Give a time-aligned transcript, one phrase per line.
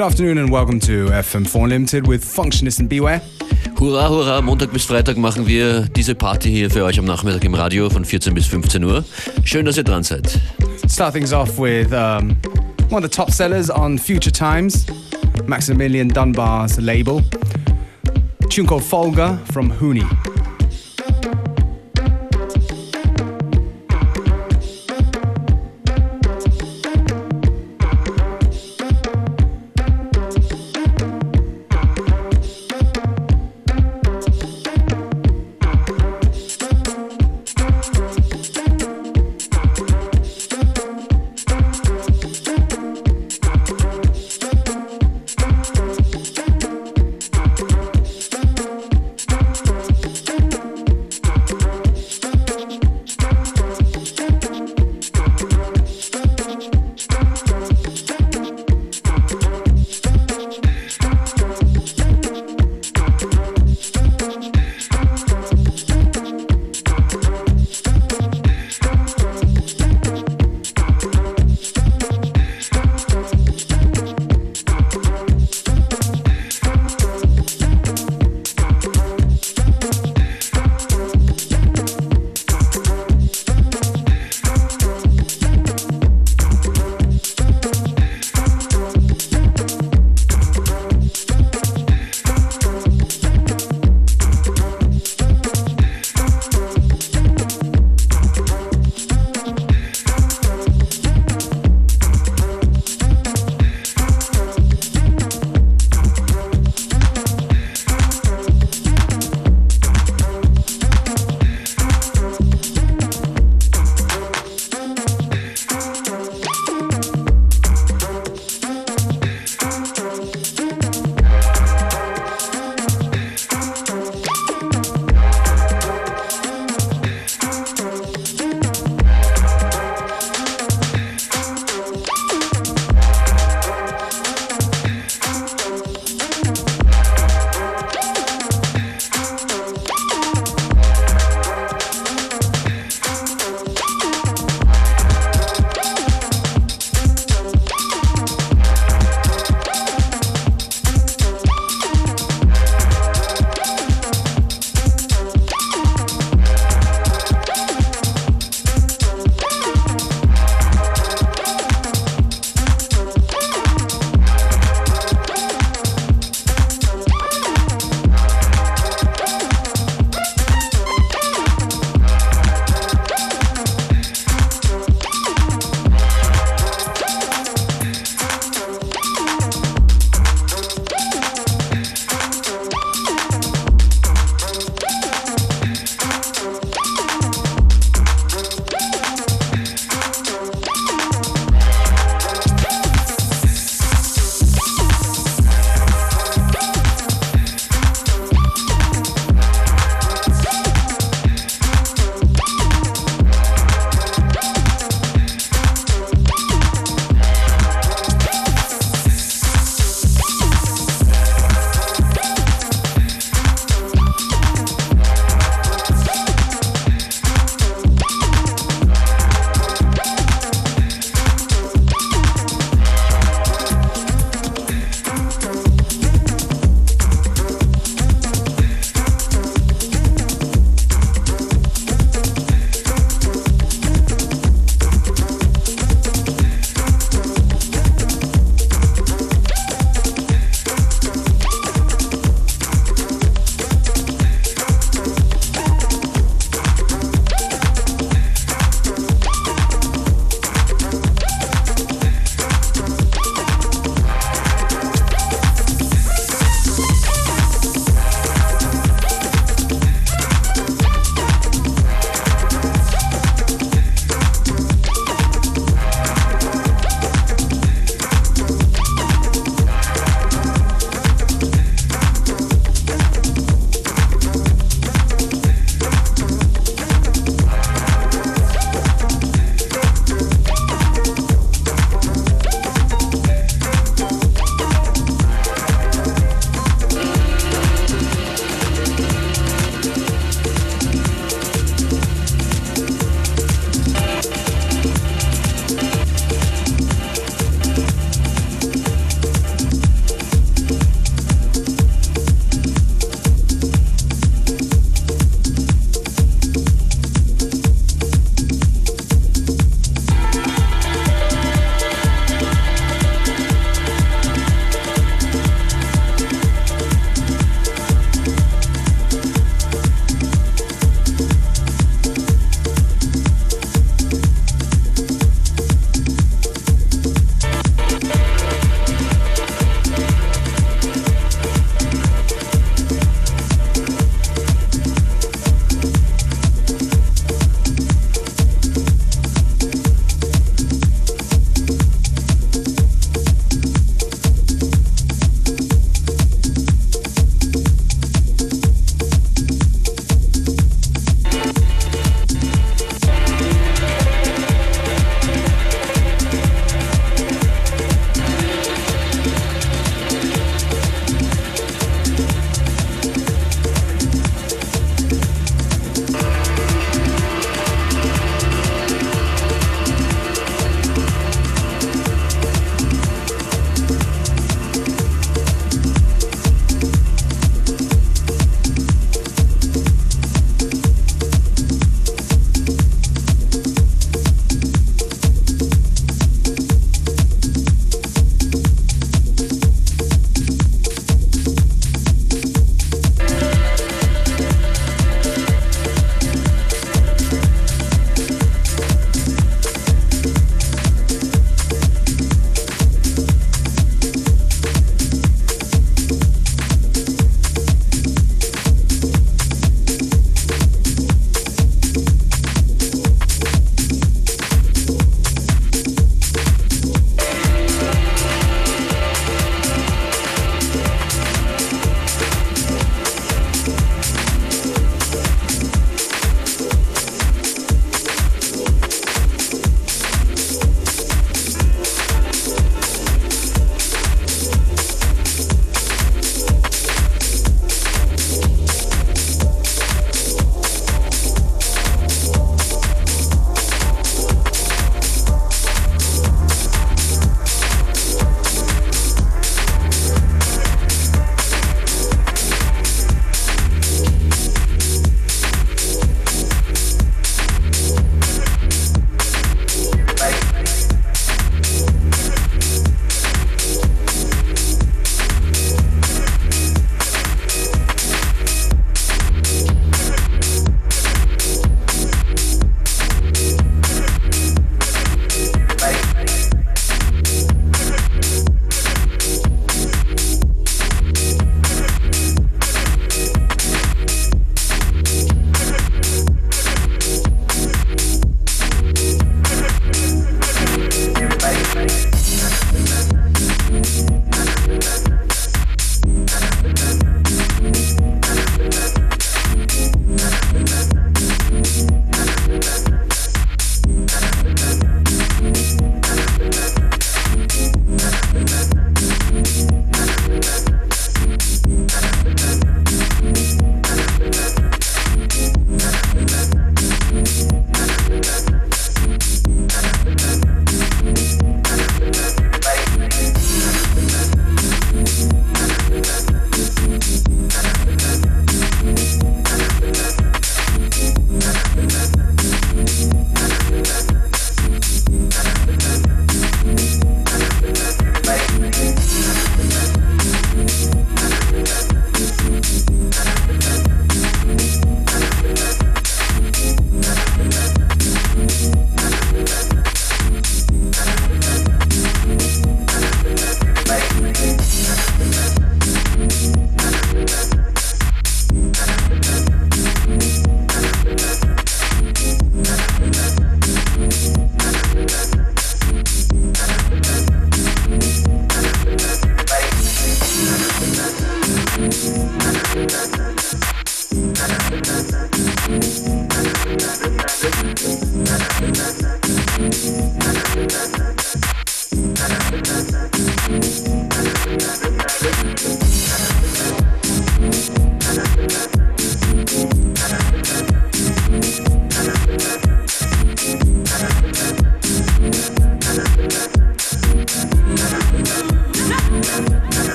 [0.00, 3.20] Good afternoon and welcome to FM4 Unlimited with Functionist and Beware.
[3.78, 7.52] Hurra, hurra, Montag bis Freitag machen wir diese Party hier für euch am Nachmittag im
[7.52, 9.04] Radio von 14 bis 15 Uhr.
[9.44, 10.40] Schön, dass ihr dran seid.
[10.88, 12.34] Start things off with um,
[12.88, 14.86] one of the top sellers on Future Times,
[15.46, 17.22] Maximilian Dunbar's label.
[18.48, 20.06] Tune called Folga from Huni.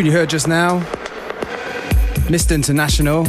[0.00, 0.80] Tune you heard just now,
[2.30, 2.54] Mr.
[2.54, 3.26] International,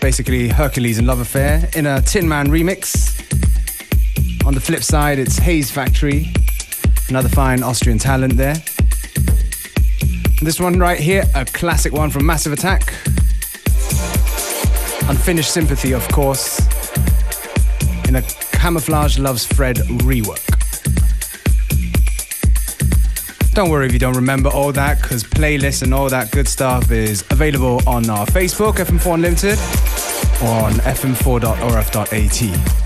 [0.00, 3.12] basically Hercules and Love Affair, in a Tin Man remix.
[4.46, 6.32] On the flip side, it's Haze Factory,
[7.10, 8.56] another fine Austrian talent there.
[10.40, 12.94] This one right here, a classic one from Massive Attack.
[15.10, 16.60] Unfinished Sympathy, of course,
[18.08, 20.45] in a Camouflage Loves Fred rework.
[23.56, 26.90] Don't worry if you don't remember all that, because playlists and all that good stuff
[26.90, 29.58] is available on our Facebook, FM4 Unlimited,
[30.42, 32.85] or on fm4.orf.at.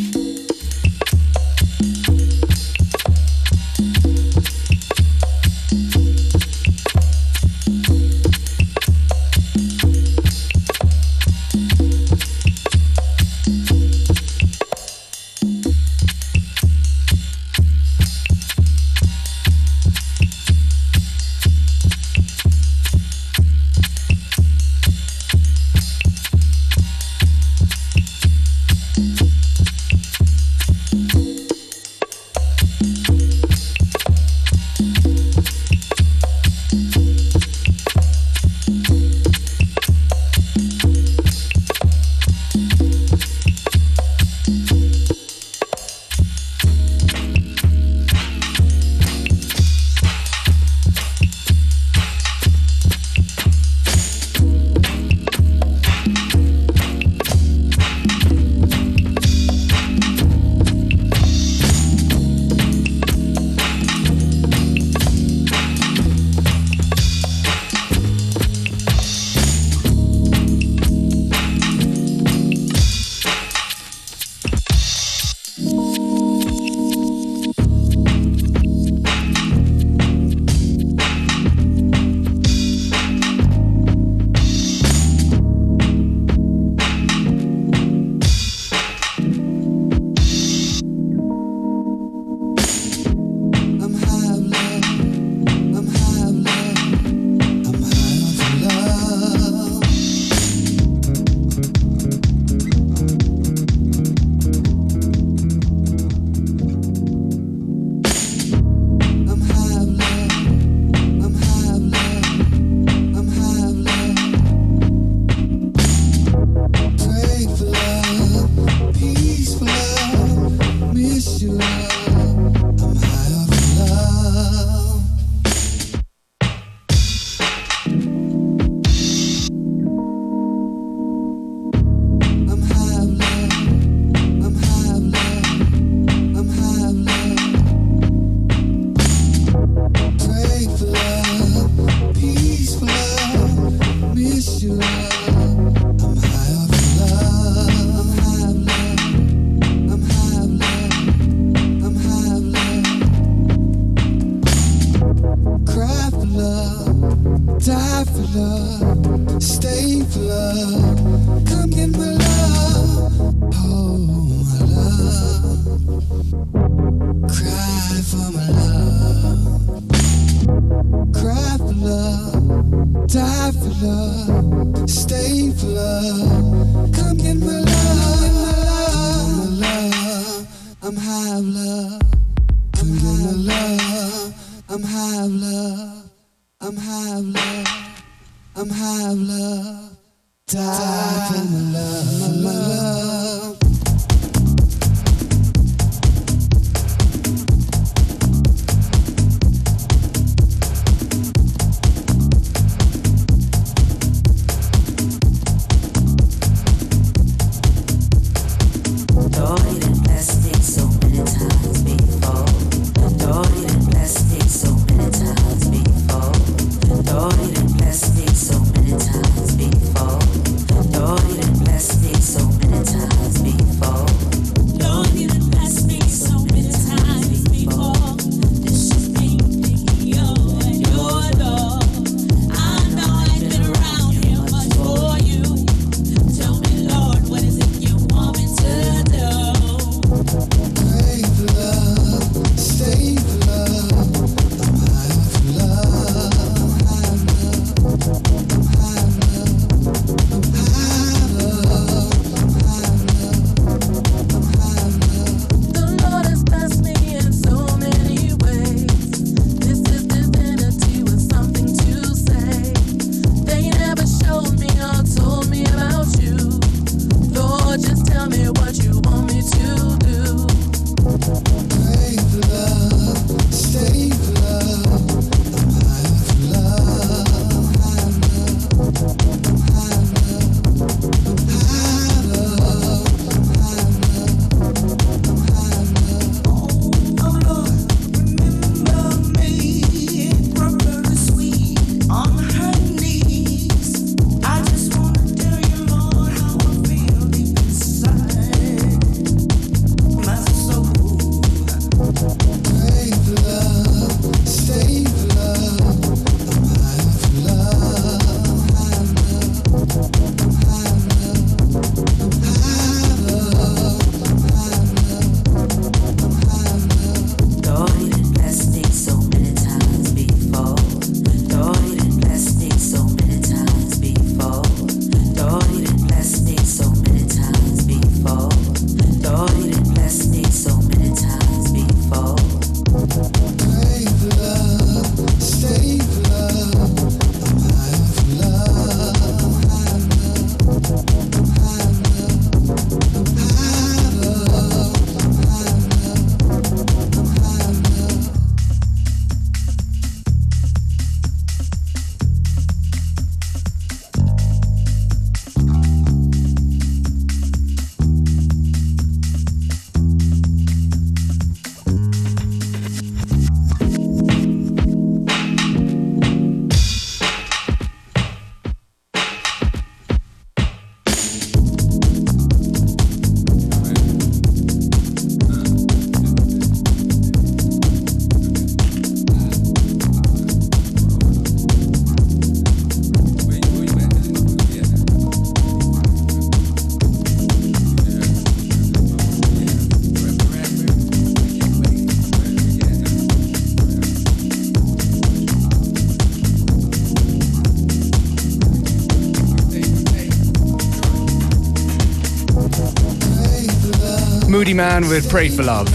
[404.71, 405.87] Moodymann with Pray for Love.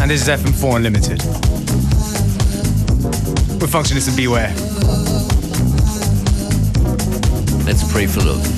[0.00, 1.18] And this is FM4 Unlimited.
[3.60, 4.54] With Functionist and Beware.
[7.66, 8.53] Let's pray for love.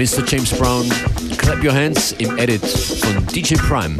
[0.00, 0.26] Mr.
[0.26, 0.88] James Brown,
[1.36, 3.98] Clap Your Hands im Edit von DJ Prime.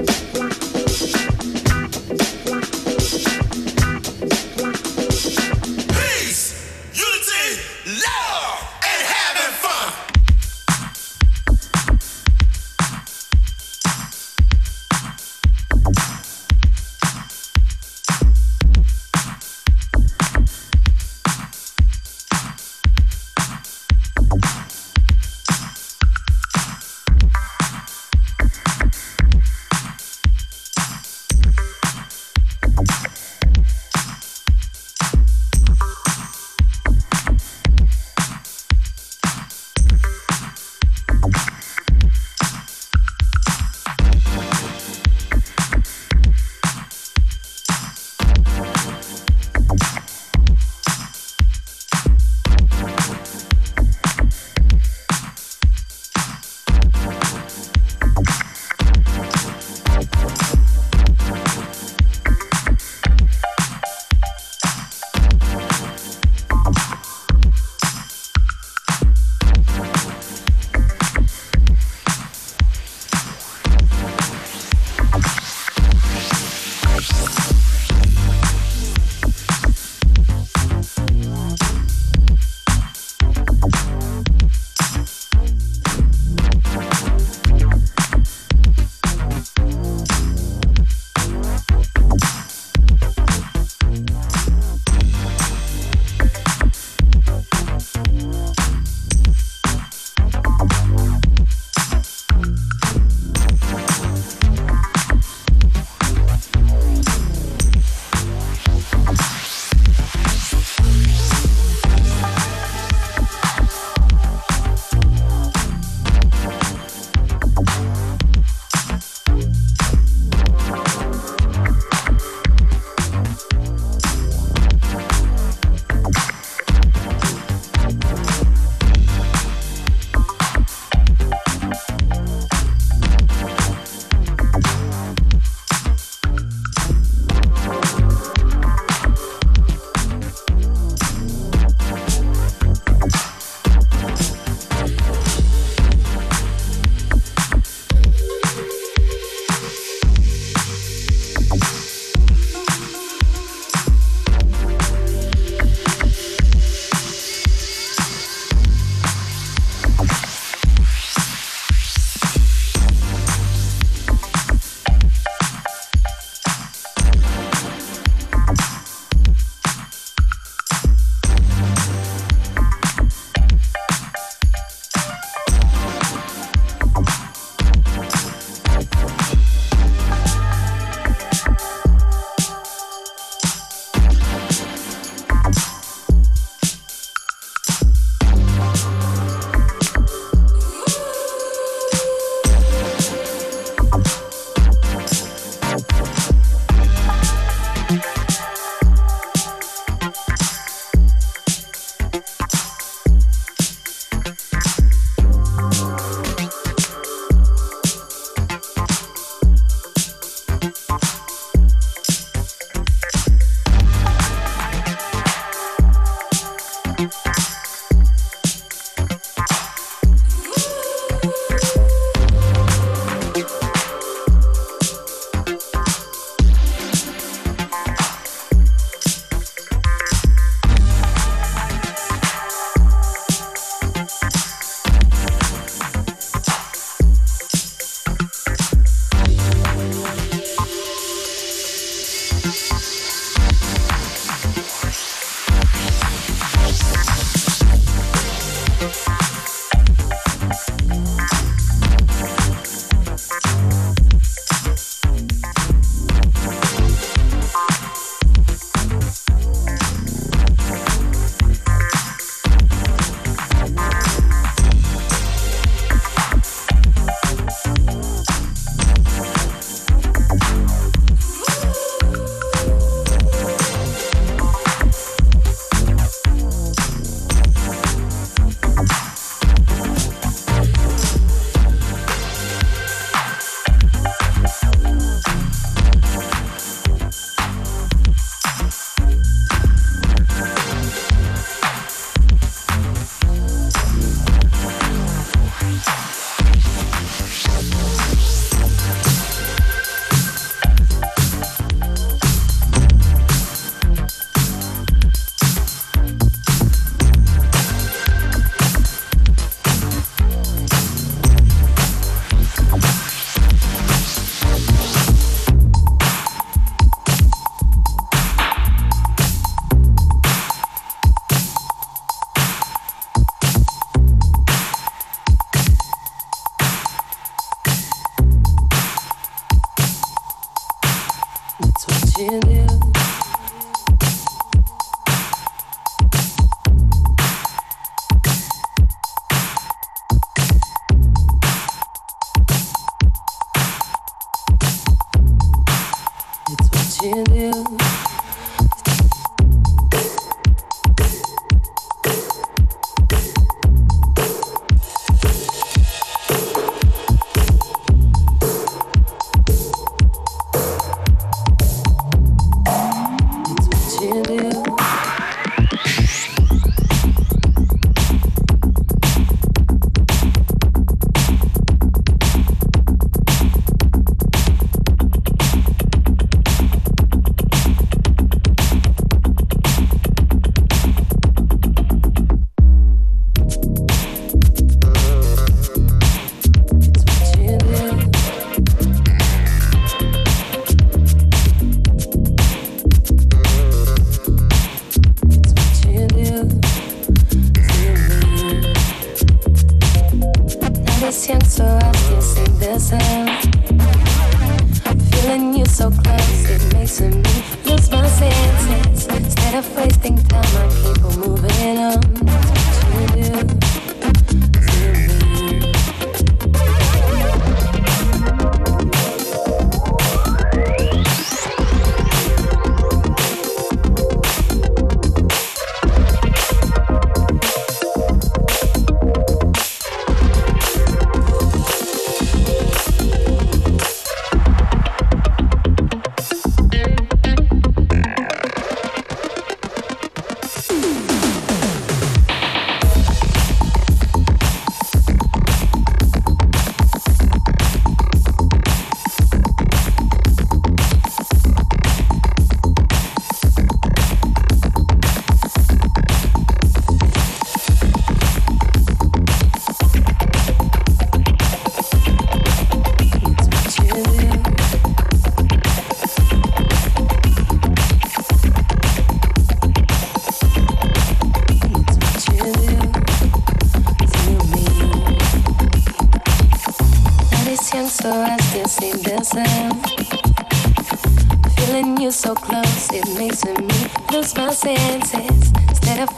[346.52, 348.19] It's what you do.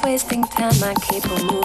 [0.03, 1.62] wasting time, I keep on moving.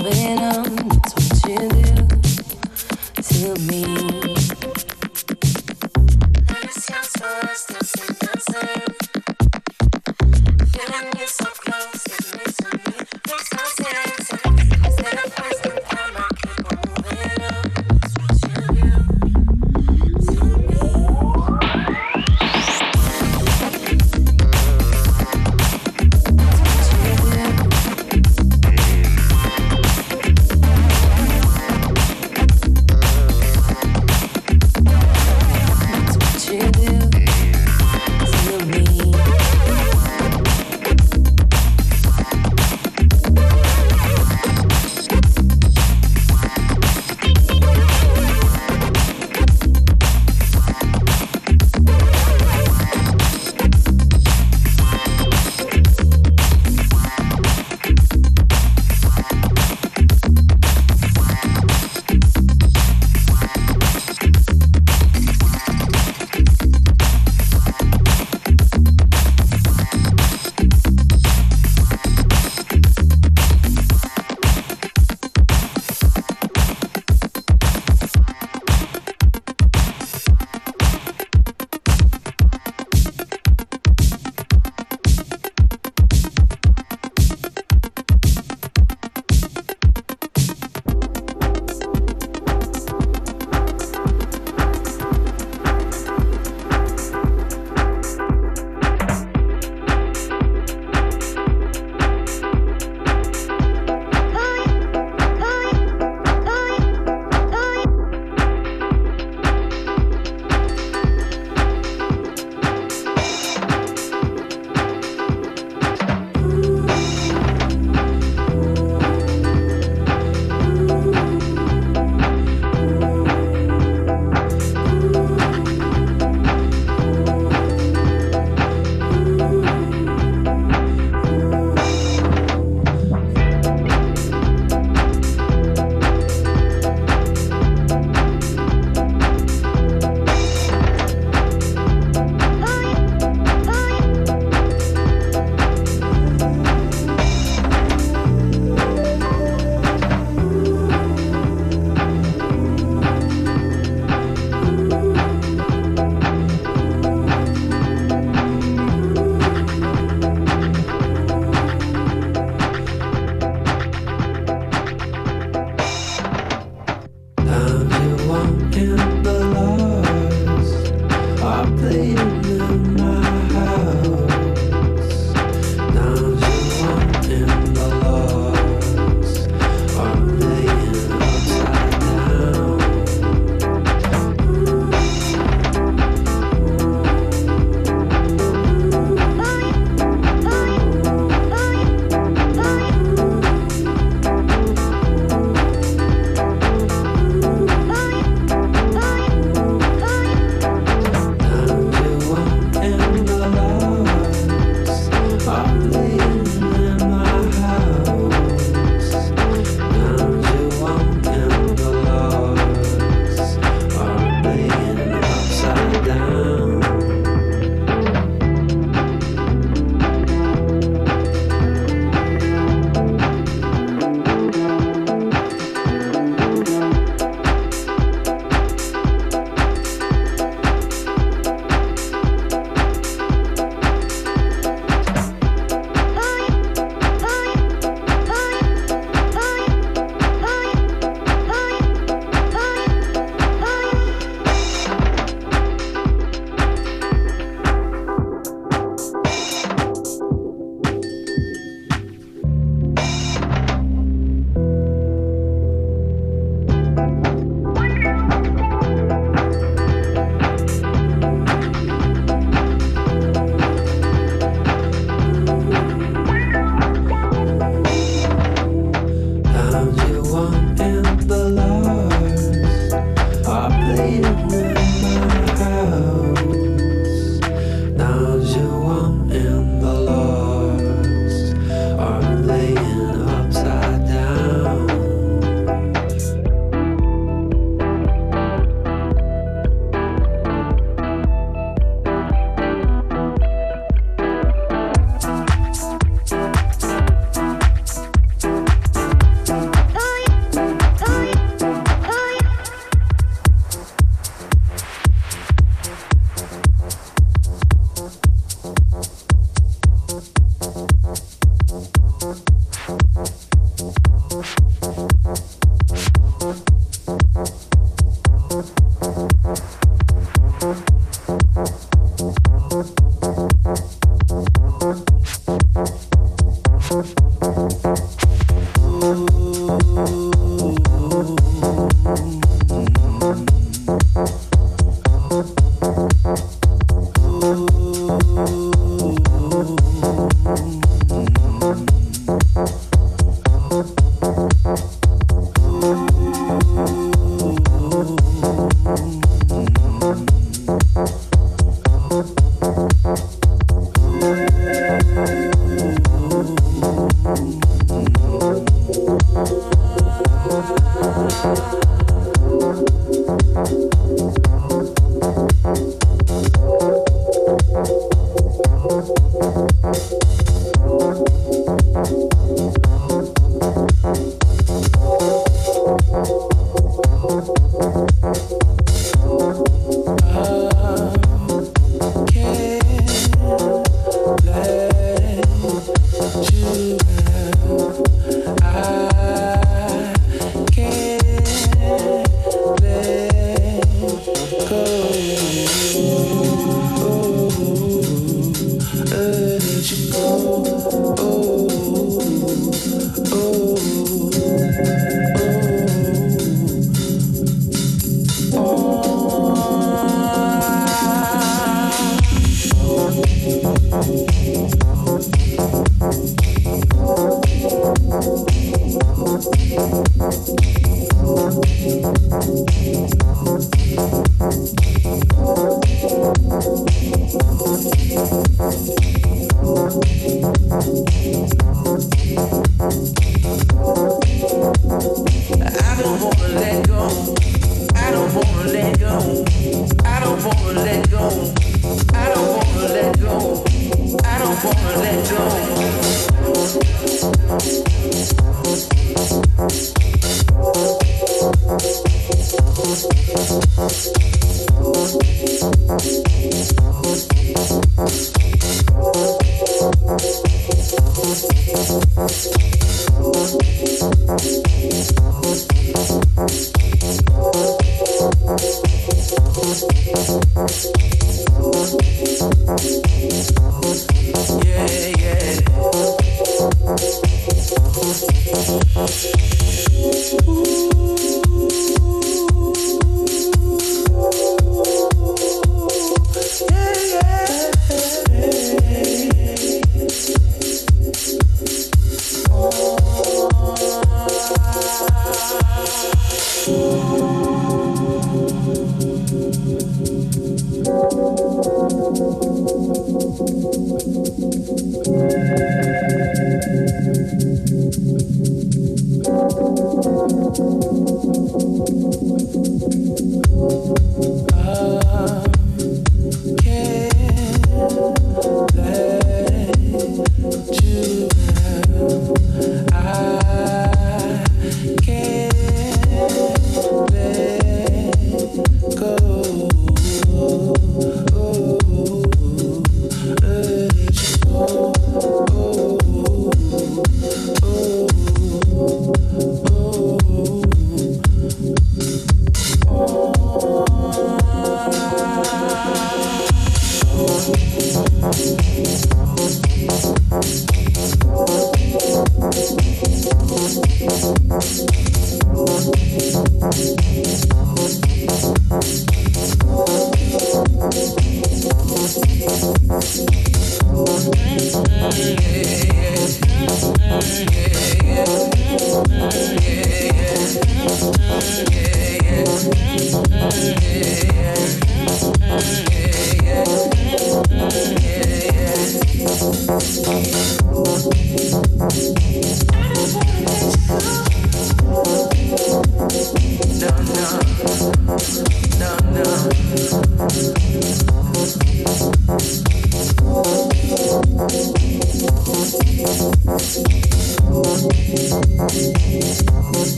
[171.58, 172.47] I'm playing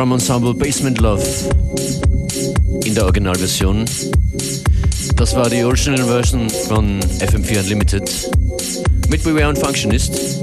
[0.00, 1.22] Drum Ensemble Basement Love
[2.86, 3.84] in der Originalversion.
[5.16, 8.10] Das war die Original Version von FM4 Unlimited
[9.10, 10.40] mit Beware und Functionist.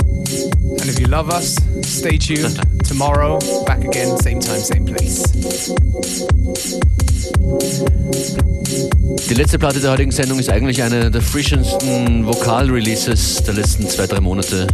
[0.79, 2.61] And if you love us, stay tuned.
[2.87, 5.23] Tomorrow, back again, same time, same place.
[9.27, 14.05] Die letzte Platte der heutigen Sendung ist eigentlich eine der frischendsten Vokal-Releases der letzten zwei,
[14.05, 14.67] drei Monate.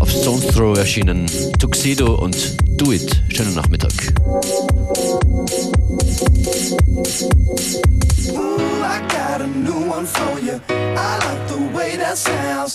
[0.00, 1.24] Auf Stone's Throw erschienen.
[1.58, 2.36] Tuxedo und
[2.78, 3.22] Do It.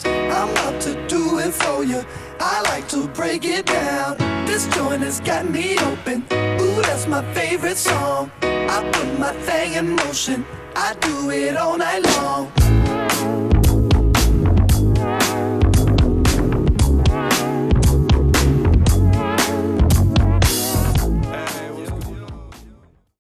[0.06, 2.04] I'm about to do it for you.
[2.40, 4.18] I like to break it down.
[4.46, 6.24] This joint has got me open.
[6.32, 8.32] Ooh, that's my favorite song.
[8.42, 10.46] I put my thing in motion.
[10.76, 12.65] I do it all night long.